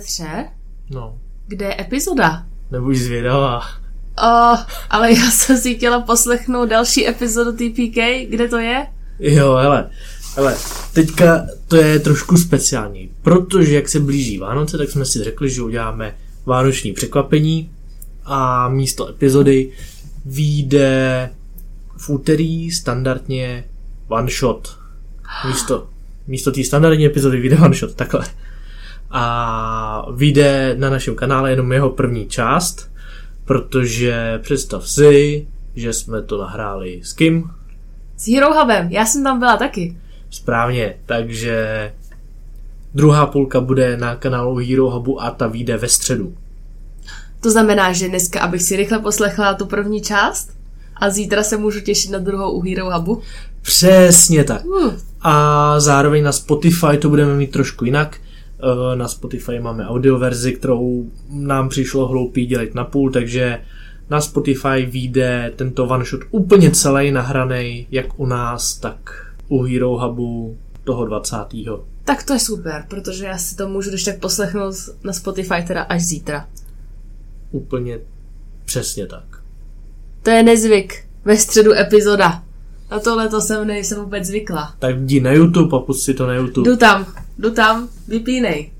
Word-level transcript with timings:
Petře, 0.00 0.48
No, 0.90 1.18
kde 1.46 1.66
je 1.66 1.80
epizoda? 1.80 2.46
nebuď 2.70 2.96
zvědavá. 2.96 3.60
O, 4.18 4.58
ale 4.90 5.12
já 5.12 5.30
jsem 5.30 5.58
si 5.58 5.74
chtěla 5.74 6.00
poslechnout 6.00 6.68
další 6.68 7.08
epizodu 7.08 7.52
TPK, 7.52 7.96
kde 8.30 8.48
to 8.48 8.58
je? 8.58 8.86
Jo, 9.18 9.54
hele, 9.54 9.90
hele, 10.36 10.56
teďka 10.94 11.46
to 11.68 11.76
je 11.76 11.98
trošku 11.98 12.36
speciální, 12.36 13.10
protože 13.22 13.74
jak 13.74 13.88
se 13.88 14.00
blíží 14.00 14.38
Vánoce, 14.38 14.78
tak 14.78 14.90
jsme 14.90 15.04
si 15.04 15.24
řekli, 15.24 15.50
že 15.50 15.62
uděláme 15.62 16.14
vánoční 16.46 16.92
překvapení 16.92 17.70
a 18.24 18.68
místo 18.68 19.08
epizody 19.08 19.72
vyjde 20.24 21.30
v 21.96 22.10
úterý 22.10 22.70
standardně 22.70 23.64
one 24.08 24.30
shot. 24.30 24.78
Místo, 25.46 25.88
místo 26.26 26.52
té 26.52 26.64
standardní 26.64 27.06
epizody 27.06 27.40
vyjde 27.40 27.58
one 27.58 27.74
shot, 27.74 27.94
takhle. 27.94 28.26
A 29.10 30.06
vyjde 30.14 30.74
na 30.78 30.90
našem 30.90 31.14
kanále 31.14 31.50
jenom 31.50 31.72
jeho 31.72 31.90
první 31.90 32.26
část, 32.26 32.90
protože 33.44 34.38
představ 34.42 34.88
si, 34.88 35.46
že 35.74 35.92
jsme 35.92 36.22
to 36.22 36.38
nahráli 36.38 37.00
s 37.04 37.12
kým? 37.12 37.50
S 38.16 38.28
Hero 38.28 38.54
Hubem, 38.54 38.88
já 38.90 39.06
jsem 39.06 39.24
tam 39.24 39.38
byla 39.38 39.56
taky. 39.56 39.96
Správně, 40.30 40.94
takže 41.06 41.92
druhá 42.94 43.26
půlka 43.26 43.60
bude 43.60 43.96
na 43.96 44.16
kanálu 44.16 44.56
Hero 44.56 44.90
Hubu 44.90 45.22
a 45.22 45.30
ta 45.30 45.46
vyjde 45.46 45.76
ve 45.76 45.88
středu. 45.88 46.34
To 47.40 47.50
znamená, 47.50 47.92
že 47.92 48.08
dneska, 48.08 48.40
abych 48.40 48.62
si 48.62 48.76
rychle 48.76 48.98
poslechla 48.98 49.54
tu 49.54 49.66
první 49.66 50.00
část 50.00 50.50
a 50.96 51.10
zítra 51.10 51.42
se 51.42 51.56
můžu 51.56 51.80
těšit 51.80 52.10
na 52.10 52.18
druhou 52.18 52.50
u 52.50 52.60
Hero 52.60 52.90
Hubu. 52.90 53.22
Přesně 53.62 54.44
tak. 54.44 54.64
Uh, 54.64 54.92
A 55.22 55.80
zároveň 55.80 56.24
na 56.24 56.32
Spotify 56.32 56.98
to 56.98 57.08
budeme 57.08 57.34
mít 57.34 57.50
trošku 57.50 57.84
jinak. 57.84 58.16
Eh, 58.62 58.96
Na 58.96 59.08
Spotify 59.08 59.60
máme 59.60 59.86
audioverzi, 59.86 60.52
kterou 60.52 61.10
nám 61.30 61.68
přišlo 61.68 62.08
hloupý 62.08 62.46
dělit 62.46 62.74
na 62.74 62.84
půl, 62.84 63.10
takže 63.10 63.60
na 64.10 64.20
Spotify 64.20 64.86
vyjde 64.90 65.52
tento 65.56 65.84
one 65.84 66.04
shot 66.04 66.20
úplně 66.30 66.70
celý 66.70 67.10
nahraný, 67.10 67.86
jak 67.90 68.20
u 68.20 68.26
nás, 68.26 68.74
tak 68.74 69.26
u 69.48 69.62
Hero 69.62 69.98
Hubu 69.98 70.56
toho 70.84 71.04
20. 71.04 71.36
tak 72.04 72.22
to 72.22 72.32
je 72.32 72.38
super, 72.38 72.84
protože 72.88 73.24
já 73.24 73.38
si 73.38 73.56
to 73.56 73.68
můžu 73.68 73.88
když 73.90 74.04
tak 74.04 74.18
poslechnout 74.18 74.74
na 75.04 75.12
Spotify 75.12 75.62
teda 75.66 75.82
až 75.82 76.02
zítra. 76.02 76.48
Úplně 77.50 77.98
přesně 78.64 79.06
tak. 79.06 79.24
To 80.22 80.30
je 80.30 80.42
nezvyk. 80.42 81.04
Ve 81.24 81.36
středu 81.36 81.72
epizoda. 81.72 82.42
Na 82.90 83.00
tohle 83.00 83.28
to 83.28 83.40
jsem 83.40 83.66
nejsem 83.66 83.98
vůbec 84.00 84.24
zvykla. 84.24 84.74
Tak 84.78 84.98
jdi 84.98 85.20
na 85.20 85.32
YouTube 85.32 85.76
a 85.76 85.80
pust 85.80 86.04
si 86.04 86.14
to 86.14 86.26
na 86.26 86.34
YouTube. 86.34 86.70
Jdu 86.70 86.76
tam, 86.76 87.06
jdu 87.40 87.50
tam, 87.50 87.88
vypínej. 88.08 88.70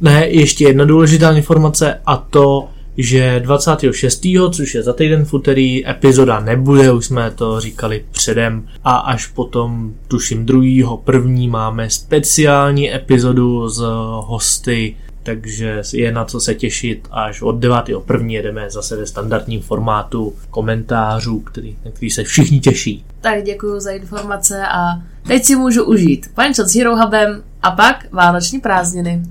Ne, 0.00 0.26
ještě 0.28 0.64
jedna 0.64 0.84
důležitá 0.84 1.32
informace 1.32 2.00
a 2.06 2.16
to, 2.16 2.68
že 2.96 3.40
26. 3.40 4.26
což 4.52 4.74
je 4.74 4.82
za 4.82 4.92
týden 4.92 5.24
v 5.24 5.34
úterý, 5.34 5.88
epizoda 5.88 6.40
nebude, 6.40 6.92
už 6.92 7.06
jsme 7.06 7.30
to 7.30 7.60
říkali 7.60 8.04
předem 8.10 8.68
a 8.84 8.96
až 8.96 9.26
potom, 9.26 9.94
tuším 10.08 10.46
druhýho 10.46 10.96
první, 10.96 11.48
máme 11.48 11.90
speciální 11.90 12.94
epizodu 12.94 13.68
s 13.68 13.78
hosty, 14.20 14.96
takže 15.22 15.82
je 15.92 16.12
na 16.12 16.24
co 16.24 16.40
se 16.40 16.54
těšit 16.54 17.08
až 17.10 17.42
od 17.42 17.56
9. 17.56 17.76
první 18.06 18.34
jedeme 18.34 18.70
zase 18.70 18.96
ve 18.96 19.06
standardním 19.06 19.60
formátu 19.60 20.34
komentářů, 20.50 21.40
který, 21.40 21.76
na 21.84 21.90
který 21.90 22.10
se 22.10 22.24
všichni 22.24 22.60
těší. 22.60 23.04
Tak 23.20 23.44
děkuji 23.44 23.80
za 23.80 23.90
informace 23.90 24.66
a 24.66 25.02
teď 25.26 25.44
si 25.44 25.56
můžu 25.56 25.84
užít 25.84 26.30
Pančot 26.34 26.68
s 26.68 26.74
Hero 26.74 26.96
Hubem 26.96 27.42
a 27.66 27.70
pak 27.70 28.06
vánoční 28.12 28.60
prázdniny. 28.60 29.22